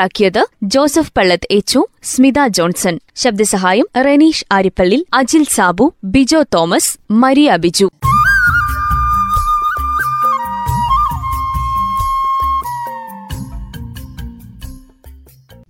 തയ്യാറാക്കിയത് 0.00 0.46
Joseph 0.62 1.12
Pallath 1.16 1.48
H 1.50 1.86
Smitha 2.02 2.46
Johnson. 2.46 2.98
ശബ്ദസഹായം 3.16 3.86
Reneesh 3.96 4.44
Arippally 4.52 5.06
Ajil 5.14 5.44
Sabu 5.44 5.94
Bijo 6.04 6.44
Thomas 6.54 6.98
Maria 7.10 7.56
Biju. 7.56 7.90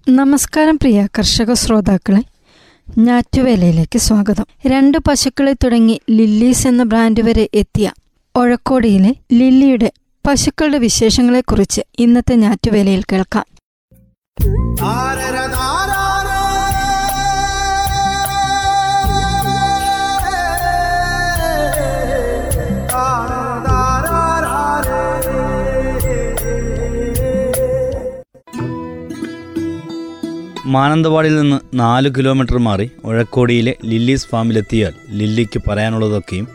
നമസ്കാരം 0.08 0.76
പ്രിയ 0.76 1.08
കർഷക 1.18 1.52
ശ്രോതാക്കളെ. 1.52 2.22
ഞാറ്റുവേലയിലേക്ക് 2.98 3.98
സ്വാഗതം. 3.98 4.46
രണ്ട് 4.66 4.98
പശുക്കളെ 4.98 5.52
തുടങ്ങി 5.52 6.00
ലില്ലീസ് 6.10 6.68
എന്ന 6.68 6.82
ബ്രാൻഡ് 6.82 7.20
വരെ 7.20 7.48
എത്തിയ 7.54 7.90
ഒഴക്കോടിയിലെ 8.36 9.14
ലില്ലിയുടെ 9.32 9.92
പശുക്കളുടെ 10.26 10.78
വിശേഷങ്ങളെക്കുറിച്ച് 10.78 11.80
ഇന്നത്തെ 11.98 12.34
ഞാറ്റുവേലയിൽ 12.34 13.02
കേൾക്കാം. 13.12 13.49
മാനന്തവാടിയിൽ 30.66 31.36
നിന്ന് 31.40 31.60
നാല് 31.74 32.08
കിലോമീറ്റർ 32.18 32.58
മാറി 32.58 32.90
ഉഴക്കോടിയിലെ 33.04 33.76
ലില്ലീസ് 33.84 34.28
ഫാമിലെത്തിയാൽ 34.28 34.92
ലില്ലിക്ക് 35.10 35.60
പറയാനുള്ളതൊക്കെയും 35.68 36.48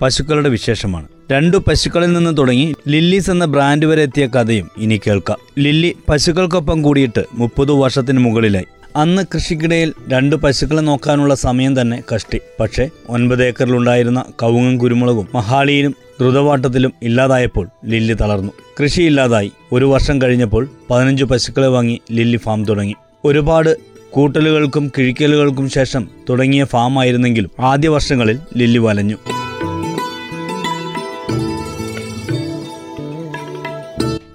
പശുക്കളുടെ 0.00 0.48
വിശേഷമാണ്. 0.48 1.08
രണ്ടു 1.30 1.56
പശുക്കളിൽ 1.56 2.12
നിന്ന് 2.12 2.36
തുടങ്ങി 2.36 2.74
ലില്ലീസ് 2.88 3.30
എന്ന 3.30 3.44
ബ്രാൻഡ് 3.44 3.86
വരെ 3.86 4.02
എത്തിയ 4.02 4.26
കഥയും 4.26 4.70
ഇനി 4.76 5.00
കേൾക്കാം. 5.06 5.38
ലില്ലി 5.58 5.96
പശുക്കൾക്കൊപ്പം 6.08 6.82
കൂടിയിട്ട് 6.82 7.24
മുപ്പത് 7.34 7.72
വർഷത്തിന് 7.72 8.18
മുകളിലായി. 8.18 8.64
അന്ന് 8.96 9.22
കൃഷിക്കിടയിൽ 9.34 9.92
രണ്ട് 10.08 10.36
പശുക്കളെ 10.36 10.80
നോക്കാനുള്ള 10.80 11.34
സമയം 11.34 11.80
തന്നെ 11.80 12.02
കഷ്ടി. 12.14 12.40
പക്ഷേ 12.60 12.90
ഒൻപത് 13.08 13.44
ഏക്കറിലുണ്ടായിരുന്ന 13.44 14.24
കവുങ്ങും 14.42 14.78
കുരുമുളകും 14.78 15.28
മഹാളിയിലും 15.34 15.94
ദ്രുതവാട്ടത്തിലും 16.20 16.92
ഇല്ലാതായപ്പോൾ 17.02 17.68
ലില്ലി 17.84 18.14
തളർന്നു. 18.14 18.52
കൃഷി 18.82 19.02
ഇല്ലാതായി. 19.02 19.52
ഒരു 19.72 19.84
വർഷം 19.84 20.22
കഴിഞ്ഞപ്പോൾ 20.22 20.68
പതിനഞ്ച് 20.90 21.24
പശുക്കളെ 21.24 21.66
വാങ്ങി 21.66 22.00
ലില്ലി 22.12 22.36
ഫാം 22.36 22.64
തുടങ്ങി. 22.64 22.94
ഒരുപാട് 23.24 23.76
കൂട്ടലുകൾക്കും 24.10 24.92
കിഴിക്കലുകൾക്കും 24.98 25.70
ശേഷം 25.70 26.08
തുടങ്ങിയ 26.30 26.64
ഫാം 26.64 27.00
ആയിരുന്നെങ്കിലും 27.00 27.50
ആദ്യ 27.60 27.88
വർഷങ്ങളിൽ 27.88 28.38
ലില്ലി 28.56 28.78
വലഞ്ഞു. 28.78 29.16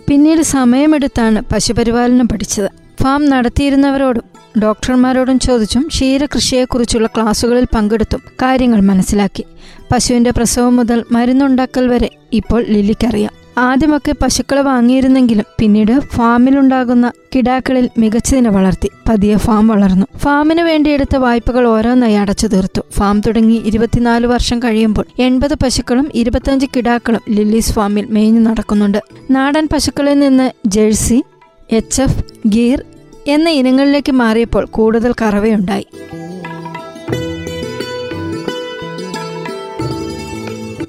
പിന്നീട് 0.09 0.41
സമയമെടുത്താണ് 0.41 1.41
പശുപരിപാലനം 1.41 2.27
പഠിച്ചത്. 2.27 2.69
ഫാം 3.03 3.29
നടത്തിയിരുന്നവരോടും 3.29 4.23
ഡോക്ടർമാരോടും 4.63 5.39
ചോദിച്ചും 5.39 5.87
ക്ഷീരകൃഷിയെക്കുറിച്ചുള്ള 5.87 7.07
ക്ലാസുകളിൽ 7.07 7.65
പങ്കെടുത്തും 7.75 8.21
കാര്യങ്ങൾ 8.41 8.81
മനസ്സിലാക്കി. 8.81 9.45
പശുവിന്റെ 9.93 10.31
പ്രസവം 10.31 10.75
മുതൽ 10.75 11.03
മരുന്നുണ്ടാക്കൽ 11.11 11.87
വരെ 11.87 12.09
ഇപ്പോൾ 12.33 12.65
ലില്ലിക്കറിയാം. 12.69 13.44
ആദ്യമൊക്കെ 13.57 14.15
പശുക്കളെ 14.21 14.61
വാങ്ങിയിരുന്നെങ്കിലും 14.61 15.45
പിന്നീട് 15.59 15.99
ഫാമിലുണ്ടാകുന്ന 15.99 17.11
കിടാക്കളിൽ 17.35 17.89
മികച്ചതിനെ 17.97 18.49
വളർത്തി 18.49 18.91
പതിയെ 19.09 19.35
ഫാം 19.35 19.67
വളർന്നു. 19.67 20.05
ഫാമിന് 20.17 20.61
വേണ്ടി 20.61 20.89
എടുത്ത 20.89 21.17
വായ്പകൾ 21.17 21.67
ഓരോന്നായി 21.67 22.13
അടച്ചു 22.13 22.47
തീർത്തു. 22.47 22.81
ഫാം 22.91 23.21
തുടങ്ങി 23.21 23.61
ഇരുപത്തിനാല് 23.65 24.27
വർഷം 24.27 24.59
കഴിയുമ്പോൾ 24.59 25.05
എൺപത് 25.19 25.53
പശുക്കളും 25.53 26.11
ഇരുപത്തഞ്ച് 26.13 26.65
കിടാക്കളും 26.75 27.21
ലില്ലീസ് 27.29 27.73
ഫാമിൽ 27.73 28.05
മേഞ്ഞു 28.05 28.39
നടക്കുന്നുണ്ട്. 28.39 28.97
നാടൻ 29.31 29.67
പശുക്കളിൽ 29.73 30.19
നിന്ന് 30.19 30.51
ജേഴ്സി 30.67 31.23
എച്ച് 31.71 32.01
എഫ് 32.01 32.23
ഗീർ 32.47 32.83
എന്ന 33.27 33.49
ഇനങ്ങളിലേക്ക് 33.49 34.11
മാറിയപ്പോൾ 34.11 34.65
കൂടുതൽ 34.65 35.13
കറവയുണ്ടായി. 35.21 35.87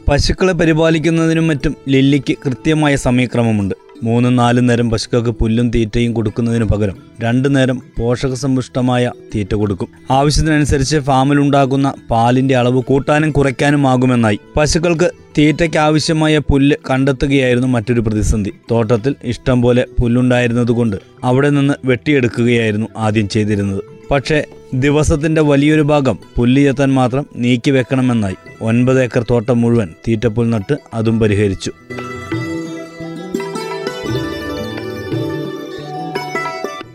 പശുക്കളെ 0.08 0.52
പരിപാലിക്കുന്നതിനും 0.52 1.46
മറ്റും 1.46 1.76
ലില്ലിക്ക് 1.88 2.36
കൃത്യമായ 2.46 2.96
സമയക്രമമുണ്ട്. 2.96 3.74
മൂന്നും 4.02 4.36
നാലും 4.36 4.66
നേരം 4.66 4.90
പശുക്കൾക്ക് 4.90 5.30
പുല്ലും 5.30 5.70
തീറ്റയും 5.70 6.12
കൊടുക്കുന്നതിനു 6.12 6.64
പകരം 6.64 6.96
രണ്ടു 7.20 7.48
നേരം 7.48 7.82
പോഷകസമ്പുഷ്ടമായ 7.98 9.10
തീറ്റ 9.34 9.54
കൊടുക്കും. 9.54 9.88
ആവശ്യത്തിനനുസരിച്ച് 10.10 10.96
ഫാമിലുണ്ടാകുന്ന 10.96 11.94
പാലിന്റെ 12.10 12.56
അളവ് 12.56 12.82
കൂട്ടാനും 12.82 13.30
കുറയ്ക്കാനും 13.30 13.86
ആകുമെന്നായി 13.86 14.38
പശുക്കൾക്ക് 14.56 15.10
തീറ്റയ്ക്ക് 15.38 15.78
ആവശ്യമായ 15.78 16.38
പുല്ല് 16.38 16.76
കണ്ടെത്തുകയായിരുന്നു 16.90 17.68
മറ്റൊരു 17.68 18.00
പ്രതിസന്ധി. 18.00 18.52
തോട്ടത്തിൽ 18.70 19.14
ഇഷ്ടംപോലെ 19.24 19.86
പുല്ലുണ്ടായിരുന്നതുകൊണ്ട് 20.00 20.96
അവിടെ 21.24 21.50
നിന്ന് 21.50 21.74
വെട്ടിയെടുക്കുകയായിരുന്നു 21.84 22.86
ആദ്യം 22.96 23.28
ചെയ്തിരുന്നത്. 23.28 23.95
പക്ഷേ 24.10 24.44
ദിവസത്തിന്റെ 24.74 25.40
വലിയൊരു 25.40 25.82
ഭാഗം 25.82 26.18
പുല്ലിയെത്താൻ 26.36 26.94
മാത്രം 26.94 27.26
നീക്കി 27.36 27.70
വെക്കണമെന്നായി 27.70 28.36
ഒൻപത് 28.60 29.02
ഏക്കർ 29.02 29.24
തോട്ടം 29.30 29.60
മുഴുവൻ 29.60 29.94
തീറ്റപ്പുൽ 30.08 30.50
നട്ട് 30.50 30.76
അതും 30.94 31.20
പരിഹരിച്ചു. 31.20 31.72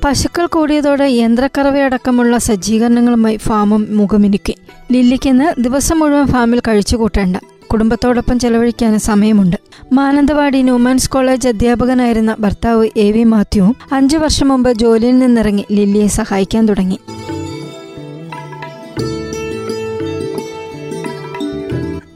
പശുക്കൾ 0.06 0.46
കൂടിയതോടെ 0.46 1.04
യന്ത്രക്കറവയടക്കമുള്ള 1.04 2.38
സജ്ജീകരണങ്ങളുമായി 2.38 3.38
ഫാമും 3.38 3.98
മുഖമിനുക്കി. 3.98 4.56
ലില്ലിക്കെന്ന് 4.92 5.62
ദിവസം 5.62 6.00
മുഴുവൻ 6.00 6.28
ഫാമിൽ 6.28 6.60
കഴിച്ചുകൂട്ടേണ്ട 6.60 7.38
കുടുംബത്തോടൊപ്പം 7.74 8.40
ചെലവഴിക്കാൻ 8.40 9.00
സമയമുണ്ട്. 9.00 9.58
മാനന്തവാടി 9.94 10.62
ന്യൂമാൻസ് 10.62 11.10
കോളേജ് 11.10 11.48
അധ്യാപകനായിരുന്ന 11.48 12.36
ഭർത്താവ് 12.40 12.90
എ 12.98 13.12
വി 13.12 13.24
മാത്യുവും 13.24 13.76
അഞ്ചു 13.92 14.18
വർഷം 14.18 14.48
മുമ്പ് 14.48 14.72
ജോലിയിൽ 14.72 15.20
നിന്നിറങ്ങി 15.20 15.66
ലില്ലിയെ 15.72 16.08
സഹായിക്കാൻ 16.08 16.66
തുടങ്ങി. 16.66 17.00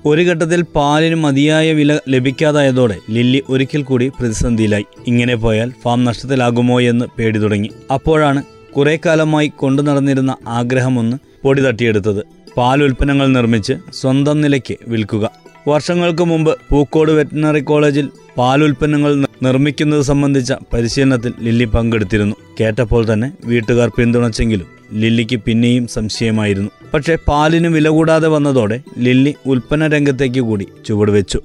ഒരു 0.07 0.21
ഘട്ടത്തിൽ 0.21 0.61
പാലിന് 0.61 1.15
മതിയായ 1.15 1.73
വില 1.73 1.99
ലഭിക്കാതായതോടെ 2.09 2.97
ലില്ലി 3.09 3.43
ഒരിക്കൽ 3.49 3.83
കൂടി 3.83 4.11
പ്രതിസന്ധിയിലായി. 4.19 4.85
ഇങ്ങനെ 5.07 5.35
പോയാൽ 5.35 5.73
ഫാം 5.83 6.03
നഷ്ടത്തിലാകുമോ 6.03 6.81
എന്ന് 6.81 7.05
പേടി 7.17 7.39
തുടങ്ങി. 7.39 7.69
അപ്പോഴാണ് 7.93 8.43
കുറെ 8.77 8.99
കാലമായി 9.05 9.47
കൊണ്ടു 9.47 9.81
നടന്നിരുന്ന 9.81 10.35
ആഗ്രഹമൊന്ന് 10.47 11.17
പൊടി 11.43 11.61
തട്ടിയെടുത്തത്. 11.61 12.34
പാൽ 12.57 12.83
ഉൽപ്പന്നങ്ങൾ 12.83 13.27
നിർമ്മിച്ച് 13.27 13.73
സ്വന്തം 14.01 14.41
നിലയ്ക്ക് 14.41 14.75
വിൽക്കുക. 14.87 15.25
വർഷങ്ങൾക്ക് 15.67 16.23
മുമ്പ് 16.23 16.51
പൂക്കോട് 16.69 17.11
വെറ്റിനറി 17.11 17.61
കോളേജിൽ 17.61 18.05
പാൽ 18.07 18.35
പാലുൽപ്പന്നങ്ങൾ 18.37 19.11
നിർമ്മിക്കുന്നത് 19.41 20.01
സംബന്ധിച്ച 20.01 20.53
പരിശീലനത്തിൽ 20.73 21.33
ലില്ലി 21.45 21.65
പങ്കെടുത്തിരുന്നു. 21.65 22.35
കേട്ടപ്പോൾ 22.59 23.13
തന്നെ 23.13 23.31
വീട്ടുകാർ 23.45 23.89
പിന്തുണച്ചെങ്കിലും 23.97 24.67
ലില്ലിക്ക് 24.93 25.35
പിന്നെയും 25.35 25.87
സംശയമായിരുന്നു. 25.87 26.71
പക്ഷേ 26.93 27.17
പാലിന് 27.27 27.67
വില 27.67 27.89
കൂടാതെ 27.89 28.27
വന്നതോടെ 28.27 28.81
ലില്ലി 28.97 29.35
ഉൽപ്പന്ന 29.45 29.87
രംഗത്തേക്ക് 29.87 30.39
കൂടി 30.39 30.67
ചുവടുവെച്ചു 30.85 31.41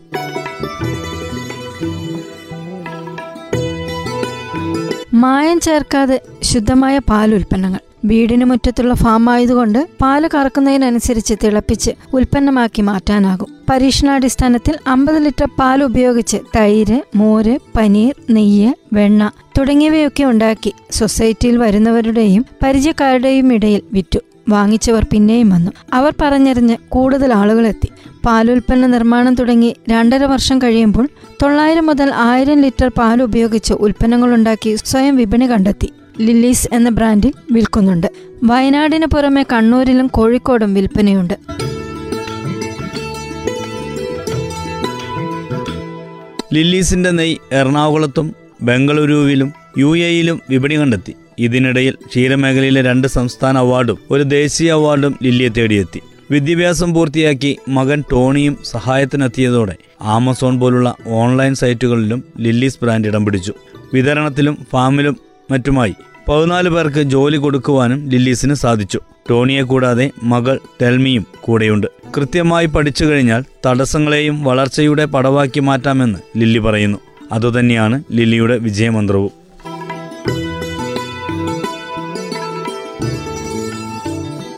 മായം 5.15 5.60
ചേർക്കാതെ 5.60 6.21
ശുദ്ധമായ 6.42 6.98
പാൽ 6.98 7.34
ഉൽപ്പന്നങ്ങൾ. 7.34 7.81
വീടിന് 8.05 8.45
മുറ്റത്തുള്ള 8.45 8.95
ഫാം 8.95 9.31
ആയതുകൊണ്ട് 9.31 9.89
പാൽ 10.03 10.31
കറക്കുന്നതിനനുസരിച്ച് 10.35 11.35
തിളപ്പിച്ച് 11.45 11.91
ഉൽപ്പന്നമാക്കി 12.15 12.83
മാറ്റാനാകും. 12.83 13.57
പരീക്ഷണാടിസ്ഥാനത്തിൽ 13.71 14.79
അമ്പത് 14.87 15.25
ലിറ്റർ 15.25 15.49
പാൽ 15.59 15.85
ഉപയോഗിച്ച് 15.85 16.37
തൈര് 16.57 17.03
മോര് 17.17 17.59
പനീർ 17.77 18.15
നെയ്യ് 18.31 18.73
വെണ്ണ 18.93 19.31
തുടങ്ങിയവയൊക്കെ 19.59 20.25
ഉണ്ടാക്കി 20.25 20.73
സൊസൈറ്റിയിൽ 20.91 21.57
വരുന്നവരുടെയും 21.57 22.45
പരിചയക്കാരുടെയും 22.65 23.53
ഇടയിൽ 23.53 23.83
വിറ്റു. 23.93 24.19
വാങ്ങിച്ചവർ 24.49 25.07
പിന്നെയും 25.13 25.49
വന്നു. 25.49 25.71
അവർ 25.93 26.15
പറഞ്ഞറിഞ്ഞ് 26.23 26.77
കൂടുതൽ 26.89 27.33
ആളുകളെത്തി. 27.33 27.89
പാലുൽപ്പന്ന 28.27 28.87
നിർമ്മാണം 28.87 29.35
തുടങ്ങി 29.35 29.77
രണ്ടര 29.91 30.25
വർഷം 30.25 30.59
കഴിയുമ്പോൾ 30.59 31.09
തൊള്ളായിരം 31.43 31.87
മുതൽ 31.87 32.11
ആയിരം 32.15 32.61
ലിറ്റർ 32.61 32.89
പാൽ 32.89 33.23
ഉപയോഗിച്ച് 33.23 33.75
ഉൽപ്പന്നങ്ങളുണ്ടാക്കി 33.75 34.77
സ്വയം 34.85 35.17
വിപണി 35.17 35.51
കണ്ടെത്തി. 35.51 35.93
ലില്ലീസ് 36.21 36.69
എന്ന 36.72 36.89
ബ്രാൻഡിൽ 36.89 37.33
വിൽക്കുന്നുണ്ട്. 37.53 38.07
വയനാടിന് 38.45 39.07
പുറമെ 39.07 39.43
കണ്ണൂരിലും 39.43 40.07
കോഴിക്കോടും 40.07 40.75
വിൽപ്പനയുണ്ട്. 40.75 41.34
ലില്ലീസിന്റെ 46.55 47.11
നെയ് 47.11 47.37
എറണാകുളത്തും 47.53 48.34
ബംഗളൂരുവിലും 48.63 49.53
യു 49.78 49.97
എയിലും 49.97 50.41
വിപണി 50.51 50.78
കണ്ടെത്തി. 50.78 51.15
ഇതിനിടയിൽ 51.39 51.95
ക്ഷീരമേഖലയിലെ 52.07 52.83
രണ്ട് 52.83 53.09
സംസ്ഥാന 53.09 53.59
അവാർഡും 53.59 53.99
ഒരു 54.11 54.23
ദേശീയ 54.23 54.73
അവാർഡും 54.73 55.19
ലില്ലിയെ 55.23 55.49
തേടിയെത്തി. 55.49 56.01
വിദ്യാഭ്യാസം 56.31 56.95
പൂർത്തിയാക്കി 56.95 57.59
മകൻ 57.69 58.05
ടോണിയും 58.13 58.59
സഹായത്തിനെത്തിയതോടെ 58.65 59.77
ആമസോൺ 60.03 60.61
പോലുള്ള 60.61 60.95
ഓൺലൈൻ 61.07 61.55
സൈറ്റുകളിലും 61.55 62.25
ലില്ലീസ് 62.41 62.78
ബ്രാൻഡ് 62.83 63.09
ഇടം 63.09 63.25
പിടിച്ചു. 63.25 63.55
വിതരണത്തിലും 63.95 64.59
ഫാമിലും 64.73 65.16
മറ്റുമായി 65.51 65.95
പതിനാല് 66.28 66.69
പേർക്ക് 66.69 67.03
ജോലി 67.03 67.37
കൊടുക്കുവാനും 67.37 68.09
ലില്ലീസിന് 68.09 68.55
സാധിച്ചു. 68.55 69.01
ടോണിയെ 69.31 69.63
കൂടാതെ 69.63 70.11
മകൾ 70.22 70.61
ടെൽമിയും 70.83 71.27
കൂടെയുണ്ട്. 71.41 71.87
കൃത്യമായി 72.17 72.67
പഠിച്ചു 72.67 73.05
കഴിഞ്ഞാൽ 73.05 73.45
തടസ്സങ്ങളെയും 73.67 74.45
വളർച്ചയുടെ 74.45 75.05
പടവാക്കി 75.05 75.61
മാറ്റാമെന്ന് 75.61 76.19
ലില്ലി 76.37 76.59
പറയുന്നു. 76.59 76.99
അതുതന്നെയാണ് 77.33 78.05
ലില്ലിയുടെ 78.13 78.59
വിജയമന്ത്രവും. 78.59 79.31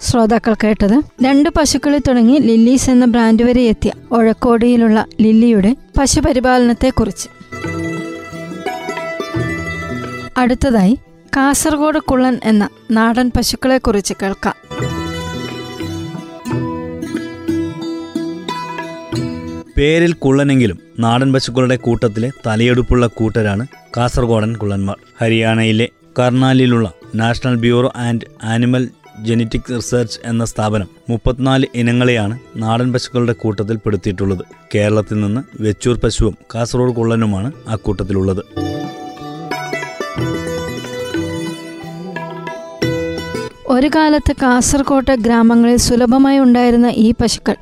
ശ്രോതാക്കൾ 0.03 0.55
കേട്ടത് 0.65 1.25
രണ്ട് 1.25 1.49
പശുക്കളിൽ 1.49 2.01
തുടങ്ങി 2.09 2.39
ലില്ലീസ് 2.39 2.91
എന്ന 2.91 3.05
ബ്രാൻഡ് 3.05 3.43
വരെ 3.43 3.63
എത്തിയ 3.63 3.93
ഒഴക്കോടിയിലുള്ള 4.13 5.07
ലില്ലിയുടെ 5.21 5.77
പശുപരിപാലനത്തെക്കുറിച്ച്. 5.99 7.29
അടുത്തതായി 10.37 10.99
കാസർഗോഡ് 11.37 11.99
കുള്ളൻ 11.99 12.41
എന്ന 12.45 12.69
നാടൻ 12.91 13.31
പശുക്കളെക്കുറിച്ച് 13.37 14.15
കേൾക്കാം. 14.23 14.55
പേരിൽ 19.77 20.13
കുള്ളനെങ്കിലും 20.13 20.79
നാടൻ 20.99 21.33
പശുക്കളുടെ 21.33 21.77
കൂട്ടത്തിലെ 21.77 22.31
തലയെടുപ്പുള്ള 22.47 23.07
കൂട്ടരാണ് 23.07 23.67
കാസർഗോഡൻ 23.97 24.57
കുള്ളന്മാർ. 24.57 24.97
ഹരിയാനയിലെ 25.21 25.89
കർണാലിലുള്ള 26.19 26.93
national 27.15 27.55
bureau 27.55 27.93
and 27.97 28.27
animal 28.43 28.89
genetic 29.21 29.77
research 29.77 30.21
എന്ന 30.25 30.45
സ്ഥാപനം 30.45 30.87
മുപ്പത്തിനാല് 31.11 31.67
ഇനങ്ങളെയാണ് 31.75 32.39
നാടൻ 32.57 32.93
പശുക്കളുടെ 32.93 33.33
കൂട്ടത്തിൽ 33.33 33.77
പെടുത്തിയിട്ടുള്ളത്. 33.77 34.45
കേരളത്തിൽ 34.75 35.21
നിന്ന് 35.21 35.41
വെച്ചൂർ 35.61 35.99
പശുവും 35.99 36.39
കാസർഗോഡ് 36.55 36.95
കുള്ളനുമാണ് 36.95 37.53
ആ 37.69 37.77
കൂട്ടത്തിലുള്ളത്. 37.77 38.72
ഒരു 43.73 43.89
കാലത്ത് 43.89 44.33
കാസർകോട്ടെ 44.43 45.17
ഗ്രാമങ്ങളിൽ 45.17 45.77
സുലഭമായി 45.77 46.39
ഉണ്ടായിരുന്ന 46.39 46.87
ഈ 46.87 47.15
പശുക്കൾ 47.21 47.57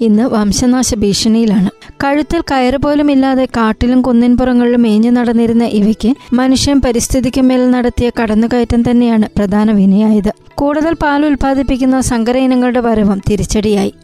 ഇന്ന് 0.00 0.22
വംശനാശ 0.22 0.94
ഭീഷണിയിലാണ്. 0.94 1.70
കഴുത്തിൽ 2.04 2.40
കയറ് 2.40 2.76
പോലും 2.76 3.10
ഇല്ലാതെ 3.10 3.44
കാട്ടിലും 3.44 4.02
കുന്നിൻപുറങ്ങളിലും 4.02 4.82
മേഞ്ഞു 4.82 5.10
നടന്നിരുന്ന 5.10 5.64
ഇവയ്ക്ക് 5.64 6.14
മനുഷ്യൻ 6.32 6.80
പരിസ്ഥിതിക്ക് 6.80 7.40
മേൽ 7.40 7.70
നടത്തിയ 7.70 8.10
കടന്നുകയറ്റം 8.22 8.90
തന്നെയാണ് 8.90 9.28
പ്രധാന 9.36 9.72
വിനയായത്. 9.72 10.32
കൂടുതൽ 10.54 10.94
പാൽ 10.94 11.26
ഉൽപ്പാദിപ്പിക്കുന്ന 11.26 12.00
സങ്കര 12.00 12.36
ഇനങ്ങളുടെ 12.36 12.80
വരവും 12.80 13.22
തിരിച്ചടിയായി. 13.30 13.94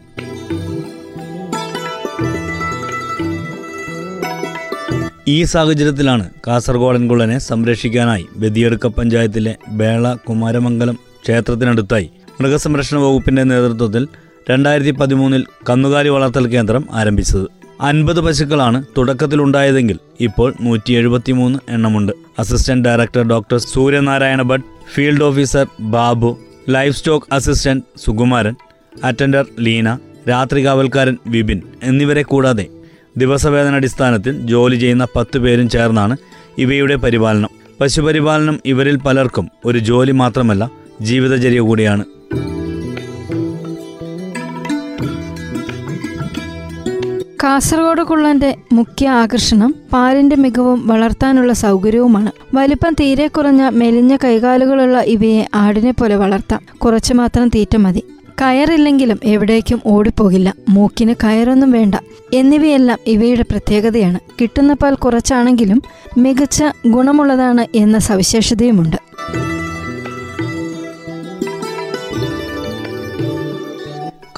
ഈ 5.27 5.43
സാഹചര്യത്തിലാണ് 5.43 6.29
കാസർഗോഡൻ 6.47 7.07
കുള്ളനെ 7.07 7.37
സംരക്ഷിക്കാനായി 7.39 8.25
ബദിയടുക്ക 8.35 8.87
പഞ്ചായത്തിലെ 8.87 9.55
ബേള 9.69 10.13
കുമാരമംഗലം 10.13 11.12
ക്ഷേത്രത്തിനടുത്തായി 11.23 12.07
മൃഗസംരക്ഷണ 12.41 12.97
വകുപ്പിന്റെ 12.97 13.43
നേതൃത്വത്തിൽ 13.43 14.07
രണ്ടായിരത്തി 14.49 14.91
പതിമൂന്നിൽ 14.91 15.45
കന്നുകാലി 15.69 16.09
വളർത്തൽ 16.09 16.47
കേന്ദ്രം 16.47 16.83
ആരംഭിച്ചത്. 16.91 17.45
അൻപത് 17.81 18.19
പശുക്കളാണ് 18.19 18.83
തുടക്കത്തിലുണ്ടായതെങ്കിൽ 18.97 19.97
ഇപ്പോൾ 20.19 20.53
നൂറ്റി 20.61 20.91
എഴുപത്തിമൂന്ന് 20.93 21.59
എണ്ണമുണ്ട്. 21.69 22.11
Assistant 22.39 22.85
director 22.89 23.23
doctor 23.27 23.57
Suryanarayana 23.57 24.41
Bhat 24.41 24.65
field 24.93 25.23
officer 25.23 25.65
Babu 25.79 26.37
life 26.69 26.95
stock 26.97 27.27
assistant 27.33 27.85
Sukumaran 28.05 28.55
attender 29.03 29.45
Leena 29.59 29.97
രാത്രി 30.29 30.65
കാവൽക്കാരൻ 30.65 31.17
വിപിൻ 31.27 31.61
എന്നിവരെ 31.83 32.21
കൂടാതെ 32.21 32.65
ദിവസവേതനടിസ്ഥാനത്തിൽ 33.17 34.33
ജോലി 34.47 34.75
ചെയ്യുന്ന 34.75 35.07
പത്ത് 35.15 35.37
പേരും 35.37 35.69
ചേർന്നാണ് 35.69 36.15
ഇവയുടെ 36.57 36.95
പരിപാലനം. 36.95 37.51
പശുപരിപാലനം 37.81 38.59
ഇവരിൽ 38.65 38.97
പലർക്കും 38.97 39.49
ഒരു 39.65 39.79
ജോലി 39.79 40.11
മാത്രമല്ല 40.11 40.82
ജീവിതചര്യ 41.01 41.59
കൂടിയാണ്. 41.59 42.05
കാസർഗോഡ് 47.43 48.03
കുള്ളന്റെ 48.03 48.55
മുഖ്യ 48.73 49.09
ആകർഷണം 49.09 49.75
പാലിന്റെ 49.93 50.35
മികവും 50.35 50.87
വളർത്താനുള്ള 50.87 51.53
സൗകര്യവുമാണ്. 51.53 52.31
വലിപ്പം 52.53 52.93
തീരെ 52.93 53.27
കുറഞ്ഞ 53.27 53.69
മെലിഞ്ഞ 53.69 54.17
കൈകാലുകളുള്ള 54.23 55.01
ഇവയെ 55.01 55.47
ആടിനെ 55.53 55.91
പോലെ 55.91 56.15
വളർത്താം. 56.15 56.59
കുറച്ചു 56.77 57.13
മാത്രം 57.13 57.49
തീറ്റ 57.49 57.75
മതി. 57.75 58.03
കയറില്ലെങ്കിലും 58.41 59.19
എവിടേക്കും 59.23 59.81
ഓടിപ്പോകില്ല. 59.85 60.53
മൂക്കിന് 60.69 61.15
കയറൊന്നും 61.23 61.71
വേണ്ട. 61.71 61.95
എന്നിവയെല്ലാം 62.33 62.99
ഇവയുടെ 63.07 63.41
പ്രത്യേകതയാണ്. 63.41 64.19
കിട്ടുന്ന 64.41 64.73
പാൽ 64.73 64.95
കുറച്ചാണെങ്കിലും 64.95 65.81
മികച്ച 66.17 66.63
ഗുണമുള്ളതാണ് 66.87 67.67
എന്ന 67.75 67.97
സവിശേഷതയുമുണ്ട്. 67.97 68.97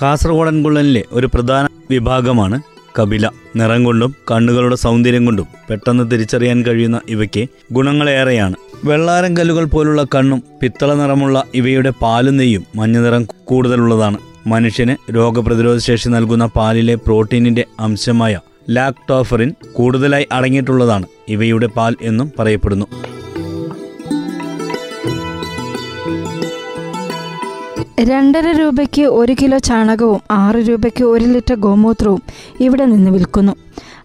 കാസർഗോഡൻ 0.01 0.63
കുള്ളനിലെ 0.63 1.03
ഒരു 1.11 1.27
പ്രധാന 1.33 1.67
വിഭാഗമാണ് 1.91 2.61
കപില. 2.99 3.29
നിറം 3.55 3.83
കൊണ്ടും 3.83 4.15
കണ്ണുകളുടെ 4.31 4.75
സൗന്ദര്യം 4.75 5.25
കൊണ്ടും 5.25 5.47
പെട്ടെന്ന് 5.69 6.11
തിരിച്ചറിയാൻ 6.11 6.65
കഴിയുന്ന 6.65 7.01
ഇവയ്ക്ക് 7.09 7.47
ഗുണങ്ങളേറെയാണ്. 7.71 8.55
വെള്ളാരം 8.85 9.37
കല്ലുകൾ 9.37 9.65
പോലുള്ള 9.65 10.05
കണ്ണും 10.15 10.43
പിത്തള 10.61 10.93
നിറമുള്ള 10.93 11.43
ഇവയുടെ 11.55 11.89
പാലും 12.01 12.37
നെയ്യും 12.37 12.63
മഞ്ഞനിറം 12.75 13.27
കൂടുതലുള്ളതാണ്. 13.45 14.17
മനുഷ്യന് 14.47 14.95
രോഗപ്രതിരോധ 15.15 15.77
ശേഷി 15.77 16.09
നൽകുന്ന 16.09 16.45
പാലിലെ 16.45 16.95
പ്രോട്ടീനിന്റെ 16.95 17.65
അംശമായ 17.79 18.39
ലാക്ടോഫറിൻ 18.69 19.53
കൂടുതലായി 19.73 20.27
അടങ്ങിയിട്ടുള്ളതാണ് 20.31 21.05
ഇവയുടെ 21.29 21.67
പാൽ 21.67 21.95
എന്നും 22.01 22.31
പറയപ്പെടുന്നു. 22.39 22.85
രണ്ടര 28.07 28.51
രൂപയ്ക്ക് 28.51 29.01
ഒരു 29.01 29.33
കിലോ 29.41 29.57
ചാണകവും 29.57 30.19
ആറ് 30.31 30.55
രൂപയ്ക്ക് 30.55 31.03
ഒരു 31.03 31.25
ലിറ്റർ 31.25 31.55
ഗോമൂത്രവും 31.55 32.21
ഇവിടെ 32.59 32.85
നിന്ന് 32.85 33.11
വിൽക്കുന്നു. 33.11 33.53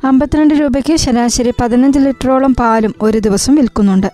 അമ്പത്തിരണ്ട് 0.04 0.54
രൂപയ്ക്ക് 0.54 0.96
ശരാശരി 0.96 1.52
പതിനഞ്ച് 1.60 1.98
ലിറ്ററോളം 1.98 2.54
പാലും 2.54 2.94
ഒരു 3.02 3.18
ദിവസം 3.18 3.54
വിൽക്കുന്നുണ്ട്. 3.54 4.10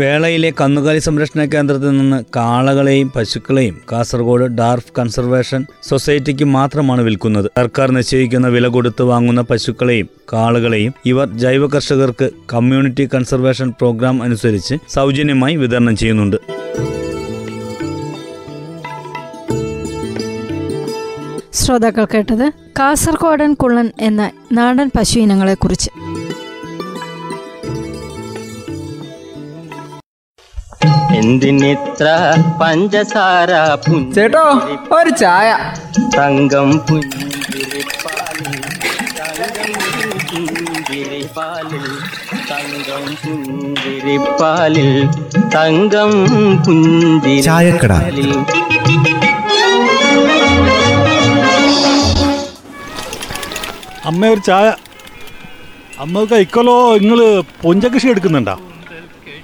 വേളയിലെ 0.00 0.52
കന്നുകാലി 0.60 0.98
സംരക്ഷണ 0.98 1.44
കേന്ദ്രത്തിൽ 1.44 1.90
നിന്ന് 1.98 2.18
കാളകളെയും 2.36 3.12
പശുക്കളെയും 3.16 3.80
കാസർഗോഡ് 3.92 4.46
ഡാർഫ് 4.46 4.92
കൺസർവേഷൻ 4.98 5.66
സൊസൈറ്റിക്ക് 5.88 6.44
മാത്രമാണ് 6.44 7.02
വിൽക്കുന്നത്. 7.02 7.48
സർക്കാർ 7.58 7.90
നിശ്ചയിക്കുന്ന 7.90 8.48
വില 8.48 8.66
കൊടുത്ത് 8.66 9.02
വാങ്ങുന്ന 9.02 9.40
പശുക്കളെയും 9.40 10.08
കാളകളെയും 10.32 10.94
ഇവർ 11.06 11.28
ജൈവ 11.38 11.66
കർഷകർക്ക് 11.66 12.30
കമ്മ്യൂണിറ്റി 12.52 13.08
കൺസർവേഷൻ 13.14 13.70
പ്രോഗ്രാം 13.70 14.22
അനുസരിച്ച് 14.22 14.76
സൗജന്യമായി 14.88 15.56
വിതരണം 15.56 15.96
ചെയ്യുന്നുണ്ട്. 15.96 16.38
ശ്രോതാക്കൾ 21.52 22.04
കേട്ടത് 22.04 22.50
കാസർഗോഡൻ 22.78 23.54
കുള്ളൻ 23.54 23.90
എന്ന 24.00 24.30
നാടൻ 24.52 24.90
പശു 24.98 25.18
ഇനങ്ങളെക്കുറിച്ച്. 25.18 25.90
എന്തിനിത്ര 31.18 32.06
പഞ്ചസാര 32.62 33.50
ചേട്ടോ 34.14 34.44
ഒരു 34.96 35.10
ചായ. 35.10 35.74
തങ്കം 36.18 36.80
പുഞ്ചിരിപ്പാലിൽ 36.88 38.56
തങ്കം 42.50 43.16
പുഞ്ചിരിപ്പാലിൽ 43.22 44.90
തങ്കം 45.54 46.10
പുഞ്ചിരിപ്പാലിൽ. 46.64 48.32
അമ്മ 54.06 54.26
ഒരു 54.26 54.40
ചായ. 54.40 54.74
അമ്മ 56.00 56.24
കഴിക്കലോ 56.24 56.98
നിങ്ങൾ 56.98 57.42
പൊഞ്ച 57.62 57.86
കൃഷി 57.86 58.08
എടുക്കുന്നുണ്ടാ? 58.08 58.56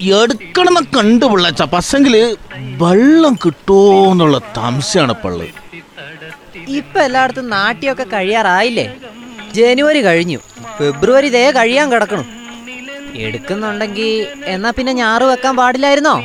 എടുക്കണമെന്നൊക്കെ 0.03 1.01
ഉണ്ട് 1.01 1.27
പിള്ളച്ച 1.27 1.63
വെള്ളം 2.83 3.35
കിട്ടുമോന്നുള്ള 3.35 4.39
തംശയാണ് 4.39 5.13
പള്ളി. 5.13 5.49
ഇപ്പൊ 6.69 7.01
എല്ലായിടത്തും 7.01 7.49
നാട്ടിയൊക്കെ 7.49 8.03
കഴിയാറായില്ലേ? 8.03 8.97
ജനുവരി 9.55 10.01
കഴിഞ്ഞു. 10.01 10.39
ഫെബ്രുവരി 10.79 11.27
ഇതേ 11.27 11.51
കഴിയാൻ 11.51 11.93
കിടക്കണു. 11.93 12.25
എടുക്കുന്നുണ്ടെങ്കിൽ 13.15 14.27
എന്നാ 14.45 14.71
പിന്നെ 14.71 14.93
ഞാറ് 14.93 15.23
വെക്കാൻ 15.23 15.57
പാടില്ലായിരുന്നോ? 15.57 16.23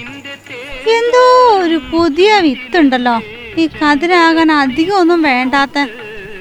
എന്തോ 0.98 1.24
ഒരു 1.64 1.82
പുതിയ 1.92 2.40
വിത്തുണ്ടല്ലോ. 2.40 3.22
ഈ 3.58 3.68
കതിരാകാൻ 3.68 4.52
അധികം 4.52 4.98
ഒന്നും 4.98 5.22
വേണ്ടാത്ത. 5.22 5.80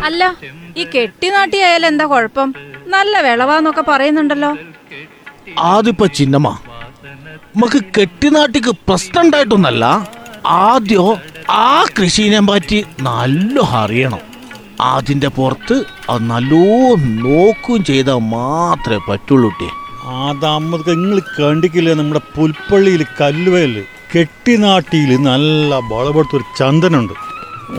അല്ല 0.04 0.36
ഈ 0.76 0.84
കെട്ടിനാട്ടിയായാലും 0.84 1.88
എന്താ 1.88 2.04
കുഴപ്പം? 2.04 2.54
നല്ല 2.86 3.20
വിളവാന്നൊക്കെ 3.20 3.80
പറയുന്നുണ്ടല്ലോ. 3.80 4.56
ആദ്യപ്പോ 5.58 6.06
ചിന്നമ്മ. 6.06 6.69
നമുക്ക് 7.54 7.80
കെട്ടിനാട്ടിക്ക് 7.98 8.72
പ്രശ്നം 8.88 9.22
ഉണ്ടായിട്ടൊന്നല്ല 9.24 9.84
ആദ്യം 10.46 11.16
ആ 11.50 11.84
കൃഷിനെ 11.98 12.40
പറ്റി 12.40 12.84
നല്ല 13.00 13.60
അറിയണം. 13.82 14.22
അതിന്റെ 14.80 15.28
പുറത്ത് 15.28 15.76
അത് 16.10 16.22
നല്ലോ 16.30 16.60
നോക്കുകയും 17.26 17.84
ചെയ്താൽ 17.88 18.20
മാത്രമേ 18.36 19.00
പറ്റുള്ളൂ 19.08 19.50
അതമ്മക്ക് 20.26 20.90
നിങ്ങൾ 20.90 21.18
കണ്ടിക്കില്ല 21.38 21.90
നമ്മുടെ 21.94 22.22
പുൽപ്പള്ളിയിൽ 22.36 23.02
കല്ലുവയിൽ 23.20 23.74
കെട്ടിനാട്ടിയിൽ 24.12 25.10
നല്ല 25.30 25.74
വളപടുത്തൊരു 25.90 26.46
ചന്ദനുണ്ട്. 26.58 27.14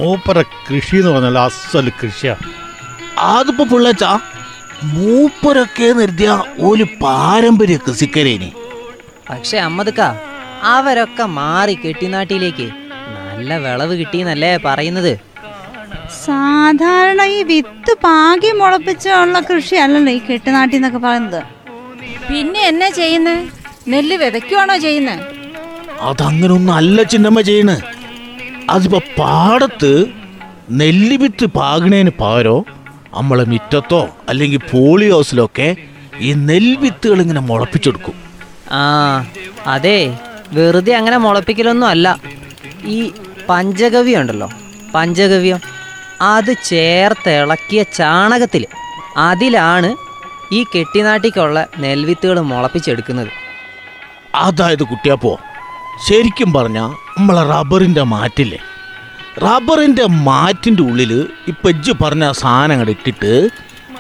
ഓപ്പറ 0.08 0.42
കൃഷി 0.68 0.96
എന്ന് 0.96 1.12
പറഞ്ഞാൽ 1.12 1.40
അസൽ 1.40 1.88
കൃഷിയാണ് 2.02 2.46
അതിപ്പോ 3.18 3.64
പിള്ളച്ചാ 3.72 4.12
മൂപ്പരൊക്കെ 4.94 5.88
നിർത്തിയ 6.00 6.30
ഒരു 6.70 6.86
പാരമ്പര്യ 7.02 7.78
കൃഷിക്കരേനി. 7.88 8.50
പക്ഷെ 9.32 9.58
അമ്മദ്ക്ക 9.68 10.02
അവരൊക്കെ 10.76 11.26
മാറി 11.40 11.74
കെട്ടിനാട്ടിലേക്ക്. 11.84 12.68
നല്ല 13.18 13.58
വിളവ് 13.66 13.94
കിട്ടിയെന്നല്ലേ 14.00 14.52
പറയുന്നത്. 14.66 15.14
സാധാരണ 16.26 17.22
ഈ 17.36 17.40
വിത്ത് 17.52 17.94
പാകി 18.06 18.52
മുളപ്പിച്ചുള്ള 18.60 19.40
കൃഷി 19.50 19.76
അല്ലല്ലോ 19.84 20.12
ഈ 20.18 20.22
കെട്ടിനാട്ടി 20.30 20.76
എന്നൊക്കെ 20.80 21.02
പറയുന്നത്. 21.06 21.42
പിന്നെ 22.30 22.62
എന്നാ 22.72 22.90
ചെയ്യുന്നത് 23.00 23.42
നെല്ല് 23.94 24.16
വിതയ്ക്കുവാണോ 24.24 24.76
ചെയ്യുന്നത് 24.88 25.22
അതങ്ങനെ 26.10 26.52
ഒന്നും 26.58 26.74
അല്ല 26.80 27.04
ചിന്നമ്മ 27.14 27.40
ചെയ്യണ്. 27.50 27.76
അതിപ്പോ 28.74 29.00
പാടത്ത് 29.20 29.92
നെല്ലിവിത്ത് 30.82 31.46
പാകണേന് 31.60 32.12
പാരോ 32.22 32.56
നമ്മളെ 33.16 33.46
മിറ്റത്തോ 33.54 34.02
അല്ലെങ്കിൽ 34.30 34.60
പോളി 34.72 35.08
ഹൗസിലൊക്കെ 35.14 35.68
ഈ 36.28 36.30
നെൽവിത്തുകൾ 36.50 37.18
ഇങ്ങനെ 37.24 37.42
മുളപ്പിച്ചെടുക്കും. 37.50 38.16
ആ 38.72 39.26
അതെ. 39.66 40.18
വെറുതെ 40.52 40.96
അങ്ങനെ 40.96 41.18
മുളപ്പിക്കലൊന്നും 41.18 41.88
അല്ല. 41.88 42.20
ഈ 42.86 43.12
പഞ്ചഗവ്യം 43.50 44.22
ഉണ്ടല്ലോ. 44.22 44.50
പഞ്ചഗവ്യം. 44.96 45.60
അത് 46.22 46.56
ചേർത്ത് 46.66 47.30
ഇളക്കിയ 47.30 47.84
ചാണകത്തിൽ 47.84 48.66
അതിലാണ് 49.18 49.96
ഈ 50.54 50.64
കെട്ടിനാട്ടിക്കുള്ള 50.64 51.68
നെൽവിത്തുകൾ 51.80 52.40
മുളപ്പിച്ചെടുക്കുന്നത്. 52.40 53.28
അതായത് 54.36 54.84
കുട്ടിയപ്പോ 54.84 55.40
ശരിക്കും 56.10 56.54
പറഞ്ഞാൽ 56.54 56.90
നമ്മളെ 57.18 57.44
റബ്ബറിന്റെ 57.44 58.04
മാറ്റില്ലേ? 58.04 58.60
റബ്ബറിന്റെ 59.38 60.06
മാറ്റിന്റെ 60.06 60.84
ഉള്ളിൽ 60.84 61.28
ഇപ്പൊ 61.48 61.70
ഇജ്ജ് 61.70 61.92
പറഞ്ഞ 62.04 62.32
സാധനങ്ങൾ 62.32 62.90
ഇട്ടിട്ട് 62.90 63.50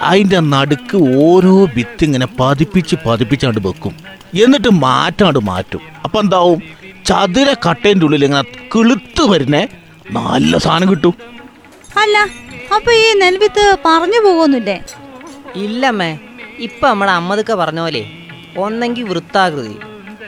അതിന്റെ 0.09 0.39
നടുക്ക് 0.53 0.97
ഓരോ 1.25 1.53
വിത്ത് 1.75 2.03
ഇങ്ങനെ 2.03 2.27
പതിപ്പിച്ച് 2.39 2.95
പതിപ്പിച്ചാണ്ട് 3.05 3.59
വെക്കും. 3.67 3.93
എന്നിട്ട് 4.43 4.69
മാറ്റാണ്ട് 4.85 5.39
മാറ്റും. 5.39 5.81
അപ്പം 6.03 6.19
എന്താവും? 6.19 6.59
ചതുര 7.05 7.49
കട്ടേന്റെ 7.65 8.05
ഉള്ളിൽ 8.05 8.25
ഇങ്ങനെ 8.25 8.43
കിളുത്ത് 8.75 9.23
വരുന്നേ 9.31 9.67
നല്ല 10.11 10.57
സാധനം 10.57 10.89
കിട്ടും. 10.91 11.13
അല്ല 11.97 12.17
അപ്പൊ 12.75 12.91
ഈ 12.91 13.07
നെൽവിത്ത് 13.19 13.63
പറഞ്ഞു 13.85 14.19
പോകുന്നില്ലേ? 14.25 14.77
ഇല്ലമ്മേ 15.55 16.11
ഇപ്പൊ 16.59 16.87
നമ്മളെ 16.87 17.11
അമ്മതൊക്കെ 17.11 17.53
പറഞ്ഞ 17.53 17.79
പോലെ 17.79 18.03
ഒന്നെങ്കിൽ 18.57 19.03
വൃത്താകൃതി 19.03 19.75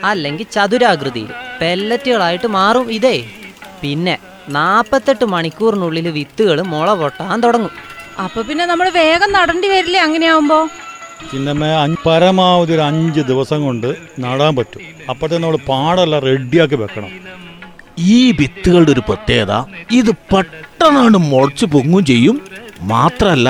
അല്ലെങ്കിൽ 0.04 0.46
ചതുരാകൃതി 0.52 1.24
പെല്ലറ്റുകളായിട്ട് 1.60 2.46
മാറും 2.46 2.92
ഇതേ. 2.92 3.16
പിന്നെ 3.82 4.14
നാൽപ്പത്തെട്ട് 4.48 5.24
മണിക്കൂറിനുള്ളിൽ 5.24 6.08
വിത്തുകൾ 6.08 6.62
മുള 6.62 6.94
പൊട്ടാൻ 6.94 7.42
തുടങ്ങും. 7.42 7.70
അപ്പൊ 8.18 8.42
പിന്നെ 8.42 8.66
നമ്മൾ 8.66 8.88
വേഗം 8.88 9.32
നടണ്ടി 9.32 9.68
വരില്ലേ 9.68 10.00
അങ്ങനെയാവുമ്പോ? 10.00 10.58
ചിന്നമ്മ 11.30 11.64
അഞ്ച് 11.64 12.00
പരമാവധി 12.06 12.72
ഒരു 12.72 12.80
അഞ്ച് 12.80 13.20
ദിവസം 13.20 13.64
കൊണ്ട് 13.64 13.88
നടാൻ 14.18 14.56
പറ്റും. 14.56 14.82
അപ്പോഴത്തെ 15.10 15.38
നമ്മൾ 15.38 15.56
പാടല്ല 15.56 16.18
റെഡിയാക്കി 16.18 16.74
വെക്കണം. 16.74 17.10
ഈ 17.98 18.30
വിത്തുകളുടെ 18.30 18.92
ഒരു 18.92 19.00
പ്രത്യേകത 19.08 19.64
ഇത് 19.92 20.10
പെട്ടെന്നാണ് 20.32 21.16
മുളച്ച് 21.16 21.64
പൊങ്ങും 21.64 22.04
ചെയ്യും. 22.04 22.40
മാത്രല്ല 22.80 23.48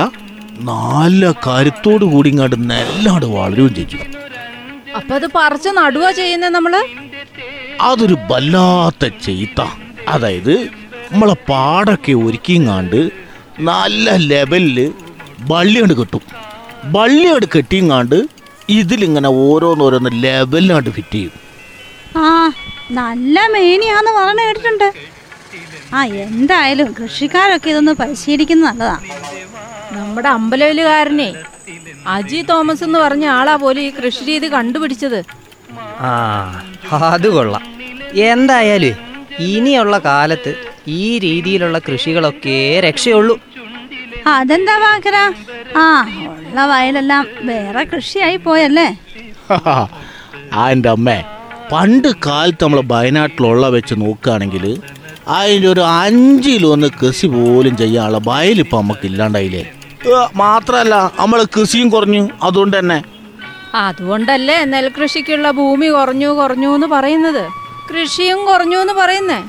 നല്ല 0.61 1.33
കരുത്തോടു 1.47 2.05
കൂടി 2.05 2.29
ഇങ്ങോട്ട് 2.29 2.57
നെല്ലാണ്ട് 2.71 3.27
വളരുകയും 3.27 3.75
ചെയ്യും. 3.75 4.11
അപ്പൊ 4.97 5.15
അത് 5.15 5.27
പറിച്ച് 5.37 5.69
നടുവാ 5.69 6.11
ചെയ്യുന്ന 6.11 6.49
നമ്മൾ? 6.49 6.75
അതൊരു 7.81 8.17
വല്ലാത്ത 8.31 9.05
ചെയ്ത്ത 9.07 9.61
അതായത് 10.09 10.55
നമ്മളെ 11.13 11.35
പാടൊക്കെ 11.51 12.13
ഒരുക്കിങ്ങാണ്ട് 12.13 13.24
നല്ല 13.69 14.11
ലെവലിൽ 14.31 14.79
ബള്ളിയണ്ട് 15.51 15.95
കെട്ടും. 15.99 16.23
വള്ളിയോട് 16.95 17.47
കെട്ടിങ്ങാണ്ട് 17.55 18.17
ഇതിലിങ്ങനെ 18.79 19.29
ഓരോന്നോരോന്ന് 19.29 20.11
ലെവലിനാണ്ട് 20.25 20.91
ഫിറ്റ് 20.97 21.17
ചെയ്യും. 21.17 21.33
ആ 22.17 22.29
നല്ല 23.01 23.47
മേനിയാന്ന് 23.55 24.13
പറഞ്ഞു 24.19 24.45
കേട്ടിട്ടുണ്ട്. 24.47 24.89
ആ 25.95 26.05
എന്തായാലും 26.05 26.89
കൃഷിക്കാരൊക്കെ 26.99 27.71
ഇതൊന്ന് 27.71 27.93
പരിശീലിക്കുന്നത് 28.01 28.69
നല്ലതാ. 28.71 28.97
നമ്മുടെ 29.97 30.29
അമ്പലവിലുകാരനെ 30.29 31.31
അജി 32.15 32.41
തോമസ് 32.51 32.85
എന്ന് 32.85 32.99
പറഞ്ഞ 32.99 33.27
ആളാ 33.39 33.57
പോലും 33.57 33.83
ഈ 33.83 33.91
കൃഷി 33.99 34.23
രീതി 34.31 34.49
കണ്ടുപിടിച്ചത്. 34.57 35.21
ആ 36.01 36.11
അത് 37.15 37.29
കൊള്ളാം. 37.29 37.65
എന്തായാലും 38.31 38.97
ഇനിയുള്ള 39.53 39.99
കാലത്ത് 39.99 40.74
ഈ 40.87 41.19
രീതിയിലുള്ള 41.19 41.79
കൃഷികളൊക്കെ 41.79 42.81
രക്ഷയുള്ളൂ. 42.81 43.37
അതെന്താ 44.27 44.77
വാക്കര 44.77 45.17
ആ 45.77 45.87
ഉള്ള 46.41 46.67
വയലെല്ലാം 46.67 47.27
വേറെ 47.43 47.85
കൃഷിയായി 47.85 48.37
പോയല്ലേ? 48.37 48.89
ആ 50.53 50.71
എന്റെ 50.71 50.89
അമ്മേ 50.89 51.25
പണ്ട് 51.73 52.09
കാലത്ത് 52.27 52.65
നമ്മൾ 52.65 52.81
വയനാട്ടിലുള്ള 52.87 53.69
വെച്ച് 53.69 53.95
നോക്കുകയാണെങ്കിൽ 53.95 54.65
അതിന്റെ 55.29 55.69
ഒരു 55.69 55.81
അഞ്ചിലൊന്ന് 55.81 56.91
കൃഷി 57.01 57.27
പോലും 57.27 57.77
ചെയ്യാനുള്ള 57.77 58.19
വയലിപ്പോൾ 58.29 58.81
നമുക്ക് 58.81 59.07
ഇല്ലാണ്ടായില്ലേ? 59.07 59.65
മാത്രല്ല 60.37 60.95
നമ്മൾ 61.21 61.45
കൃഷിയും 61.57 61.89
കുറഞ്ഞു 61.91 62.29
അതുകൊണ്ട് 62.43 62.79
തന്നെ. 62.79 63.03
അതുകൊണ്ടല്ലേ 63.75 64.65
നെൽകൃഷിക്കുള്ള 64.65 65.51
ഭൂമി 65.51 65.89
കുറഞ്ഞു 65.89 66.29
കുറഞ്ഞു 66.29 66.75
എന്ന് 66.75 66.87
പറയുന്നത്? 66.87 67.45
കൃഷിയും 67.91 68.45
കുറഞ്ഞു 68.45 68.77
എന്ന് 68.77 68.93
പറയുന്നേ? 68.93 69.41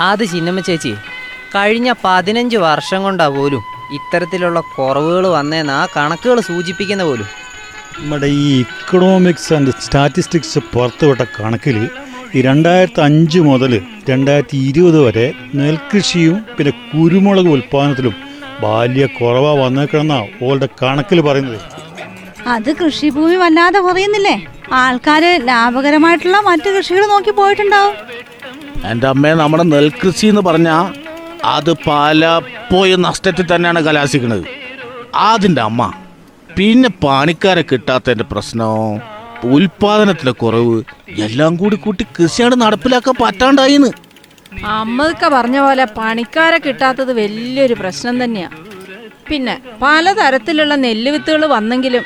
അത് 0.00 0.24
ചിന്നമ്മ 0.32 0.60
ചേച്ചി 0.68 0.92
കഴിഞ്ഞ 1.54 1.88
പതിനഞ്ച് 2.04 2.58
വർഷം 2.68 3.00
കൊണ്ടാ 3.02 3.26
പോലും 3.36 3.62
ഇത്തരത്തിലുള്ള 3.96 4.58
കുറവുകൾ 4.76 5.24
വന്നേന്ന് 5.36 5.72
ആ 5.72 5.84
കണക്കുകൾ 5.96 6.40
സൂചിപ്പിക്കുന്ന 6.48 7.04
പോലും. 7.04 7.28
നമ്മുടെ 8.00 8.26
ഈ 8.42 8.60
ഇക്കണോമിക്സ് 8.62 9.50
ആൻഡ് 9.56 9.72
സ്റ്റാറ്റിസ്റ്റിക്സ് 9.84 10.60
പുറത്തുവിട്ട 10.72 11.22
കണക്കിൽ 11.38 11.76
ഈ 12.36 12.40
രണ്ടായിരത്തി 12.48 13.00
അഞ്ച് 13.06 13.40
മുതൽ 13.48 13.72
രണ്ടായിരത്തി 14.10 14.56
ഇരുപത് 14.68 14.98
വരെ 15.06 15.26
നെൽകൃഷിയും 15.60 16.36
പിന്നെ 16.56 16.72
കുരുമുളക് 16.90 17.50
ഉൽപ്പാദനത്തിലും 17.56 18.14
ബാല്യ 18.62 19.06
കുറവാ 19.18 19.52
വന്നേക്കണമെന്നാ 19.62 20.20
ഓളുടെ 20.46 20.68
കണക്കിൽ 20.82 21.20
പറയുന്നത്. 21.28 21.58
അത് 22.54 22.70
കൃഷിഭൂമി 22.80 23.36
വല്ലാതെ 23.36 23.80
കുറയുന്നില്ലേ? 23.86 24.36
ആൾക്കാര് 24.82 25.30
ലാഭകരമായിട്ടുള്ള 25.48 26.38
മറ്റു 26.48 26.68
കൃഷികൾ 26.76 27.04
നോക്കി 27.12 27.30
പോയിട്ടുണ്ടാവും. 27.40 27.94
എന്റെ 28.84 29.06
അമ്മയെ 29.08 29.34
നമ്മുടെ 29.34 29.62
നെൽകൃഷി 29.62 30.26
എന്ന് 30.26 30.40
പറഞ്ഞാൽ 30.40 30.94
അത് 31.44 31.72
പലപ്പോഴും 31.72 33.02
നഷ്ടത്തിൽ 33.02 33.54
തന്നെയാണ് 33.54 33.84
കലാശിക്കുന്നത്. 33.84 34.44
അതിന്റെ 35.14 35.62
അമ്മ 35.62 35.92
പിന്നെ 36.56 36.88
പണിക്കാരെ 37.04 37.62
കിട്ടാത്തതിന്റെ 37.62 38.24
പ്രശ്നം 38.24 39.00
ഉൽപാദനത്തിലെ 39.44 40.30
കുറവ് 40.30 40.82
എല്ലാം 41.08 41.56
കൂടി 41.56 41.76
കൂട്ടി 41.76 42.04
കൃഷിയാണ് 42.04 42.60
നടപ്പിലാക്കാൻ 42.60 43.14
പറ്റാണ്ടായിന്ന്. 43.22 43.90
അമ്മക്ക 44.64 45.28
പറഞ്ഞ 45.28 45.58
പോലെ 45.58 45.84
പണിക്കാരെ 45.84 46.58
കിട്ടാത്തത് 46.58 47.12
വലിയൊരു 47.12 47.74
പ്രശ്നം 47.74 48.24
തന്നെയാ. 48.24 48.50
പിന്നെ 49.28 49.60
പലതരത്തിലുള്ള 49.82 50.74
നെല്ല് 50.74 51.10
വിത്തുകൾ 51.10 51.46
വന്നെങ്കിലും 51.46 52.04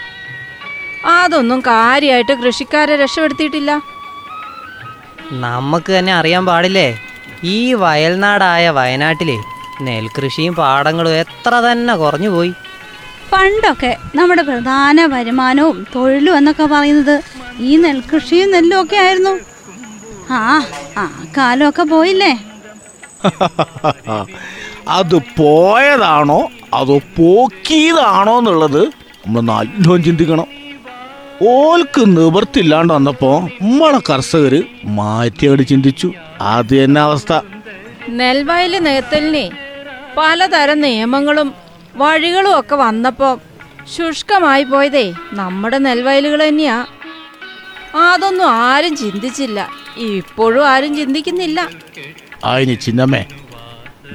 അതൊന്നും 1.05 1.61
കാര്യമായിട്ട് 1.61 2.33
കൃഷിക്കാരെ 2.33 2.97
രക്ഷപ്പെടുത്തിയിട്ടില്ല. 2.97 3.92
നമുക്ക് 5.33 5.93
തന്നെ 5.93 6.15
അറിയാൻ 6.15 6.47
പാടില്ലേ? 6.47 6.99
ഈ 7.45 7.75
വയൽനാടായ 7.75 8.71
വയനാട്ടിലെ 8.71 9.39
നെൽകൃഷിയും 9.83 10.55
പാടങ്ങളും 10.55 11.15
എത്ര 11.15 11.61
തന്നെ 11.61 11.95
കുറഞ്ഞു 11.95 12.29
പോയി. 12.29 12.53
പണ്ടൊക്കെ 13.33 13.97
നമ്മുടെ 14.15 14.43
പ്രധാന 14.43 15.07
വരുമാനവും 15.07 15.87
തൊഴിലും 15.95 16.37
എന്നൊക്കെ 16.37 16.67
പറയുന്നത് 16.67 17.23
ഈ 17.61 17.77
നെൽകൃഷിയും 17.77 18.51
നെല്ലും 18.51 18.83
ഒക്കെ 18.83 18.97
ആയിരുന്നു. 18.97 19.41
ആ 20.31 20.63
ആ 20.97 21.11
കാലമൊക്കെ 21.37 21.83
പോയില്ലേ? 21.83 22.33
അത് 24.89 25.17
പോയതാണോ? 25.39 26.49
അതോ 26.75 27.01
പോക്കിയതാണോ 27.17 28.39
എന്നുള്ളത് 28.39 28.83
നമ്മൾ 29.25 29.41
നല്ലോണം 29.41 30.03
ചിന്തിക്കണം. 30.03 30.62
ഓൽക്ക് 31.49 32.03
നിവർത്തില്ലാണ്ട് 32.07 32.93
വന്നപ്പോ 32.93 33.49
നമ്മളെ 33.63 34.01
കർഷകര് 34.11 34.63
മാറ്റിയോട് 34.85 35.63
ചിന്തിച്ചു. 35.63 36.13
അത് 36.41 36.85
തന്നെ 36.85 37.01
അവസ്ഥ. 37.01 37.41
നെൽവയൽ 38.09 38.79
നികത്തലിനെ 38.79 39.51
പലതരം 40.17 40.81
നിയമങ്ങളും 40.81 41.55
വഴികളും 41.95 42.61
ഒക്കെ 42.61 42.77
വന്നപ്പോ 42.77 43.41
ശുഷ്കമായി 43.97 44.63
പോയതേ 44.63 45.13
നമ്മുടെ 45.33 45.79
നെൽവയലുകൾ 45.79 46.49
തന്നെയാ. 46.49 46.87
അതൊന്നും 48.13 48.51
ആരും 48.51 48.97
ചിന്തിച്ചില്ല. 48.97 49.69
ഇപ്പോഴും 49.97 50.69
ആരും 50.69 50.97
ചിന്തിക്കുന്നില്ല. 50.97 51.69
അതിന് 52.45 52.77
ചിന്നമ്മേ 52.81 53.25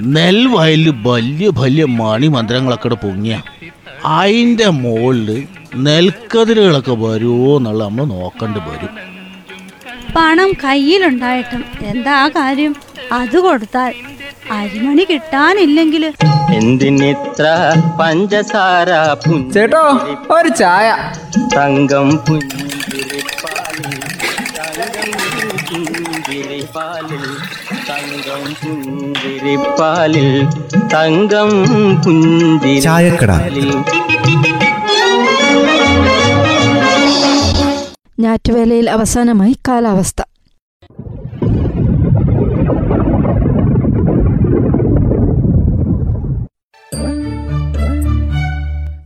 നെൽവയലിൽ 0.01 0.93
വലിയ 0.97 1.51
വലിയ 1.53 1.85
മണിമന്ത്രങ്ങളൊക്കെ 1.85 2.89
പൊങ്ങിയ. 2.89 3.41
അതിന്റെ 4.05 4.67
മുകളിൽ 4.67 5.47
നെൽക്കതിരുകളൊക്കെ 5.75 6.91
വരുമോ 6.91 7.57
എന്നുള്ള 7.57 7.83
നമ്മൾ 7.83 8.05
നോക്കേണ്ടി 8.05 8.59
വരും. 8.59 8.91
പണം 10.15 10.53
കയ്യിലുണ്ടായിട്ടും 10.63 11.65
എന്താ 11.81 12.27
കാര്യം? 12.27 12.75
അത് 13.11 13.37
കൊടുത്താൽ 13.39 13.93
അരിമണി 14.51 15.07
കിട്ടാനില്ലെങ്കിൽ. 15.09 16.13
എന്തിനിത്ര 16.53 17.45
പഞ്ചസാര 17.99 18.89
ചേട്ടോ 19.53 19.83
ഒരു 20.31 20.47
ചായ. 20.47 20.87
തങ്കം 21.55 22.09
പുഞ്ചിരിപ്പാലിൽ 22.27 23.93
തങ്കം 27.89 28.43
പുഞ്ചിരിപ്പാലിൽ 28.61 30.47
തങ്കം 30.93 31.49
പുഞ്ചിരിപ്പാലിൽ 32.05 33.71
ഞാറ്റുവേലയിൽ 38.19 38.89
അവസാനമായി 38.89 39.57
കാലാവസ്ഥ. 39.67 40.21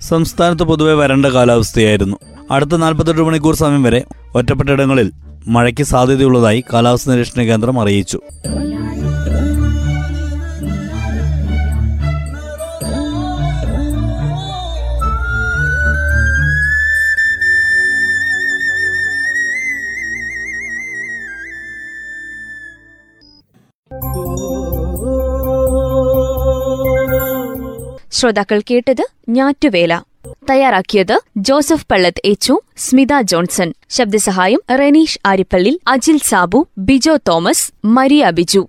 സംസ്ഥാനത്ത് 0.01 0.63
പൊതുവെ 0.63 0.93
വരണ്ട 0.93 1.25
കാലാവസ്ഥയായിരുന്നു. 1.25 2.17
അടുത്ത 2.51 2.75
നാൽപ്പത്തെട്ട് 2.75 3.21
മണിക്കൂർ 3.21 3.55
സമയം 3.55 3.83
വരെ 3.83 4.03
ഒറ്റപ്പെട്ടയിടങ്ങളിൽ 4.35 5.11
മഴയ്ക്ക് 5.47 5.83
സാധ്യതയുള്ളതായി 5.83 6.63
കാലാവസ്ഥാ 6.73 7.11
നിരീക്ഷണ 7.13 7.41
കേന്ദ്രം 7.41 7.81
അറിയിച്ചു. 7.81 8.19
ശ്രോതാക്കൾ 28.21 28.61
കേട്ടത് 28.71 29.07
ഞാറ്റുവേല. 29.29 30.01
തയ്യാറാക്കിയത് 30.49 31.19
Joseph 31.37 31.85
Pallath 31.91 32.21
H 32.25 32.59
Smitha 32.77 33.21
Johnson. 33.21 33.73
ശബ്ദസഹായം 33.89 34.61
Reneesh 34.79 35.19
Arippally 35.25 35.81
Ajil 35.87 36.17
Sabu 36.17 36.67
Bijo 36.77 37.17
Thomas 37.27 37.71
Maria 37.85 38.29
Biju. 38.29 38.67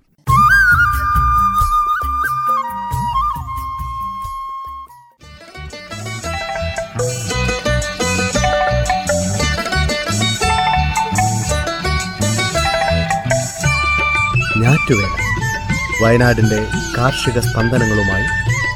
വയനാടിന്റെ 16.03 16.67
കാർഷിക 16.97 17.39
സ്പന്ദനങ്ങളുമായി 17.39 18.42